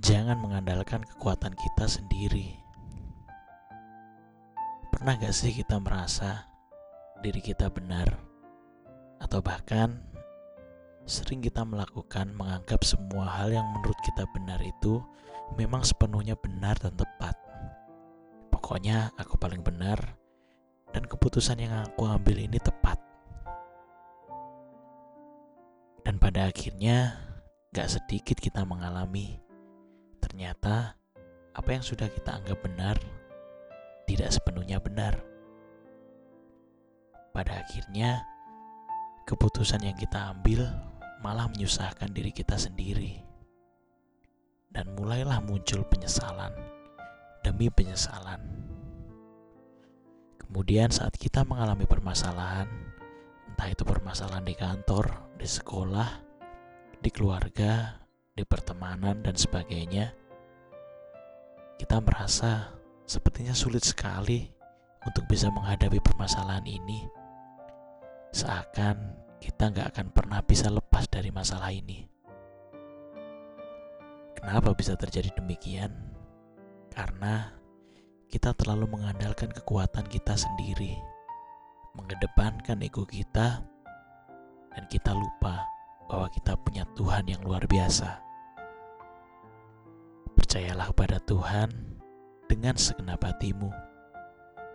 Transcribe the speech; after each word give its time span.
jangan 0.00 0.40
mengandalkan 0.40 1.04
kekuatan 1.04 1.52
kita 1.52 1.84
sendiri. 1.84 2.56
Pernah 4.88 5.20
gak 5.20 5.36
sih 5.36 5.52
kita 5.52 5.76
merasa 5.76 6.48
diri 7.20 7.44
kita 7.44 7.68
benar, 7.68 8.08
atau 9.20 9.44
bahkan 9.44 10.00
sering 11.04 11.44
kita 11.44 11.68
melakukan 11.68 12.32
menganggap 12.32 12.80
semua 12.80 13.28
hal 13.28 13.52
yang 13.52 13.68
menurut 13.76 13.96
kita 14.00 14.24
benar 14.32 14.60
itu 14.64 15.04
memang 15.60 15.84
sepenuhnya 15.84 16.32
benar 16.40 16.80
dan 16.80 16.96
tepat. 16.96 17.36
Pokoknya 18.48 19.12
aku 19.20 19.36
paling 19.36 19.60
benar 19.60 20.16
dan 20.96 21.04
keputusan 21.04 21.60
yang 21.60 21.76
aku 21.84 22.08
ambil 22.08 22.40
ini 22.40 22.56
tepat. 22.56 22.96
Dan 26.00 26.16
pada 26.16 26.48
akhirnya 26.48 27.20
gak 27.76 28.00
sedikit 28.00 28.40
kita 28.40 28.64
mengalami 28.64 29.49
ternyata 30.30 30.94
apa 31.50 31.68
yang 31.74 31.82
sudah 31.82 32.06
kita 32.06 32.38
anggap 32.38 32.62
benar 32.62 32.96
tidak 34.10 34.30
sepenuhnya 34.34 34.82
benar. 34.82 35.22
Pada 37.30 37.62
akhirnya, 37.62 38.26
keputusan 39.22 39.86
yang 39.86 39.94
kita 39.94 40.34
ambil 40.34 40.66
malah 41.22 41.46
menyusahkan 41.46 42.10
diri 42.10 42.34
kita 42.34 42.58
sendiri, 42.58 43.22
dan 44.74 44.90
mulailah 44.98 45.38
muncul 45.46 45.86
penyesalan 45.86 46.50
demi 47.46 47.70
penyesalan. 47.70 48.42
Kemudian, 50.42 50.90
saat 50.90 51.14
kita 51.14 51.46
mengalami 51.46 51.86
permasalahan, 51.86 52.66
entah 53.46 53.70
itu 53.70 53.86
permasalahan 53.86 54.42
di 54.42 54.58
kantor, 54.58 55.38
di 55.38 55.46
sekolah, 55.46 56.10
di 56.98 57.14
keluarga, 57.14 58.02
di 58.34 58.42
pertemanan, 58.42 59.22
dan 59.22 59.38
sebagainya, 59.38 60.19
kita 61.80 61.96
merasa 62.04 62.76
sepertinya 63.08 63.56
sulit 63.56 63.80
sekali 63.80 64.44
untuk 65.00 65.24
bisa 65.24 65.48
menghadapi 65.48 65.96
permasalahan 66.04 66.68
ini. 66.68 67.08
Seakan 68.36 69.16
kita 69.40 69.72
nggak 69.72 69.88
akan 69.96 70.06
pernah 70.12 70.44
bisa 70.44 70.68
lepas 70.68 71.08
dari 71.08 71.32
masalah 71.32 71.72
ini. 71.72 72.04
Kenapa 74.36 74.76
bisa 74.76 74.92
terjadi 74.92 75.32
demikian? 75.40 75.88
Karena 76.92 77.48
kita 78.28 78.52
terlalu 78.52 79.00
mengandalkan 79.00 79.48
kekuatan 79.48 80.04
kita 80.04 80.36
sendiri, 80.36 81.00
mengedepankan 81.96 82.76
ego 82.84 83.08
kita, 83.08 83.64
dan 84.76 84.84
kita 84.92 85.16
lupa 85.16 85.64
bahwa 86.12 86.28
kita 86.28 86.60
punya 86.60 86.84
Tuhan 86.92 87.24
yang 87.24 87.40
luar 87.40 87.64
biasa. 87.64 88.29
Percayalah 90.50 90.90
kepada 90.90 91.22
Tuhan 91.30 91.70
dengan 92.50 92.74
segenap 92.74 93.22
hatimu, 93.22 93.70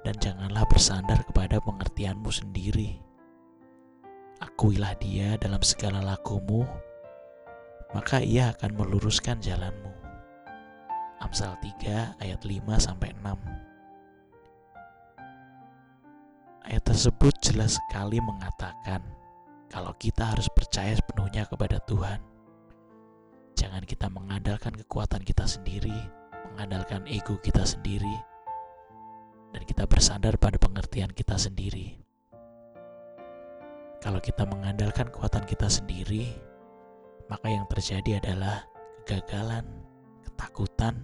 dan 0.00 0.16
janganlah 0.16 0.64
bersandar 0.64 1.20
kepada 1.28 1.60
pengertianmu 1.60 2.32
sendiri. 2.32 2.96
Akuilah 4.40 4.96
dia 4.96 5.36
dalam 5.36 5.60
segala 5.60 6.00
lakumu, 6.00 6.64
maka 7.92 8.24
ia 8.24 8.56
akan 8.56 8.80
meluruskan 8.80 9.44
jalanmu. 9.44 9.92
Amsal 11.20 11.52
3 11.60 12.16
ayat 12.16 12.40
5 12.48 12.64
sampai 12.80 13.12
6. 13.20 13.36
Ayat 16.64 16.80
tersebut 16.80 17.36
jelas 17.44 17.76
sekali 17.76 18.24
mengatakan 18.24 19.04
kalau 19.68 19.92
kita 20.00 20.32
harus 20.32 20.48
percaya 20.48 20.96
sepenuhnya 20.96 21.44
kepada 21.44 21.76
Tuhan. 21.84 22.37
Jangan 23.58 23.82
kita 23.82 24.06
mengandalkan 24.06 24.70
kekuatan 24.70 25.26
kita 25.26 25.42
sendiri, 25.42 25.98
mengandalkan 26.54 27.02
ego 27.10 27.42
kita 27.42 27.66
sendiri 27.66 28.14
dan 29.50 29.66
kita 29.66 29.82
bersandar 29.82 30.38
pada 30.38 30.62
pengertian 30.62 31.10
kita 31.10 31.34
sendiri. 31.34 31.98
Kalau 33.98 34.22
kita 34.22 34.46
mengandalkan 34.46 35.10
kekuatan 35.10 35.42
kita 35.42 35.66
sendiri, 35.66 36.38
maka 37.26 37.50
yang 37.50 37.66
terjadi 37.66 38.22
adalah 38.22 38.62
kegagalan, 39.02 39.66
ketakutan, 40.22 40.94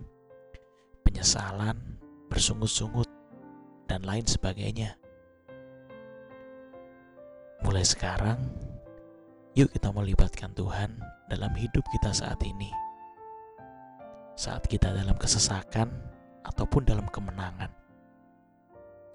penyesalan, 1.03 1.75
bersungut-sungut, 2.31 3.11
dan 3.91 4.06
lain 4.06 4.23
sebagainya. 4.31 4.95
Mulai 7.67 7.83
sekarang, 7.83 8.39
yuk 9.55 9.71
kita 9.71 9.95
melibatkan 9.95 10.51
Tuhan 10.55 10.99
dalam 11.31 11.55
hidup 11.55 11.83
kita 11.95 12.11
saat 12.11 12.39
ini 12.43 12.71
saat 14.35 14.67
kita 14.67 14.91
dalam 14.91 15.15
kesesakan 15.15 15.89
ataupun 16.43 16.83
dalam 16.83 17.07
kemenangan. 17.09 17.71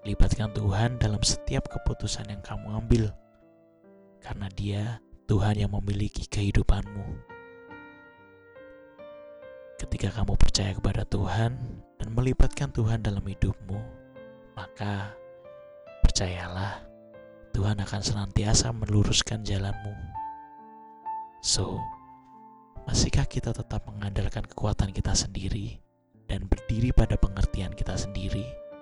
Libatkan 0.08 0.56
Tuhan 0.56 0.96
dalam 0.96 1.20
setiap 1.20 1.68
keputusan 1.68 2.32
yang 2.32 2.40
kamu 2.40 2.72
ambil, 2.72 3.04
karena 4.24 4.48
Dia 4.56 4.84
Tuhan 5.28 5.60
yang 5.60 5.76
memiliki 5.76 6.24
kehidupanmu. 6.26 7.20
Ketika 9.80 10.12
kamu 10.12 10.40
percaya 10.40 10.72
kepada 10.76 11.04
Tuhan 11.04 11.56
dan 12.00 12.10
melibatkan 12.16 12.72
Tuhan 12.72 13.04
dalam 13.04 13.24
hidupmu, 13.24 13.80
maka 14.56 15.16
percayalah 16.04 16.84
Tuhan 17.52 17.80
akan 17.84 18.02
senantiasa 18.04 18.72
meluruskan 18.72 19.44
jalanmu. 19.44 20.09
So, 21.40 21.80
Masihkah 22.90 23.30
kita 23.30 23.54
tetap 23.54 23.86
mengandalkan 23.86 24.50
kekuatan 24.50 24.90
kita 24.90 25.14
sendiri 25.14 25.78
dan 26.26 26.50
berdiri 26.50 26.90
pada 26.90 27.22
pengertian 27.22 27.70
kita 27.78 27.94
sendiri? 27.94 28.42